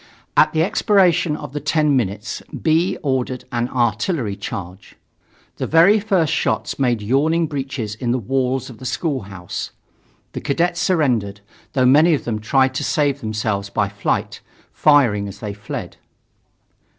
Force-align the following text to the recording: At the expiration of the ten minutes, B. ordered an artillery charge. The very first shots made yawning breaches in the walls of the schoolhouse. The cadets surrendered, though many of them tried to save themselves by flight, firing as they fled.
At 0.35 0.51
the 0.51 0.63
expiration 0.63 1.35
of 1.37 1.53
the 1.53 1.59
ten 1.59 1.95
minutes, 1.95 2.41
B. 2.59 2.97
ordered 3.03 3.45
an 3.51 3.69
artillery 3.69 4.35
charge. 4.35 4.95
The 5.57 5.67
very 5.67 5.99
first 5.99 6.33
shots 6.33 6.79
made 6.79 7.03
yawning 7.03 7.45
breaches 7.45 7.93
in 7.93 8.09
the 8.09 8.17
walls 8.17 8.67
of 8.71 8.79
the 8.79 8.85
schoolhouse. 8.85 9.69
The 10.31 10.41
cadets 10.41 10.79
surrendered, 10.79 11.41
though 11.73 11.85
many 11.85 12.15
of 12.15 12.23
them 12.23 12.39
tried 12.41 12.73
to 12.73 12.83
save 12.83 13.21
themselves 13.21 13.69
by 13.69 13.89
flight, 13.89 14.41
firing 14.73 15.27
as 15.27 15.37
they 15.39 15.53
fled. 15.53 15.97